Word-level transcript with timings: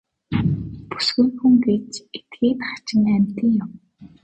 Бүсгүй 0.89 1.27
хүн 1.37 1.53
гэж 1.65 1.91
этгээд 2.17 2.59
хачин 2.69 3.03
амьтан 3.15 3.49
юм. 3.63 3.71